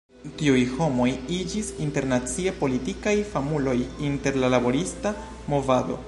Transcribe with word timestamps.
Tiuj 0.37 0.61
homoj 0.77 1.09
iĝis 1.39 1.69
internacie 1.87 2.53
politikaj 2.63 3.13
famuloj 3.33 3.77
inter 4.09 4.39
la 4.45 4.49
laborista 4.55 5.13
movado. 5.55 5.99